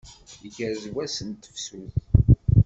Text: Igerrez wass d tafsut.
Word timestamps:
Igerrez 0.47 0.85
wass 0.95 1.15
d 1.31 1.35
tafsut. 1.43 1.93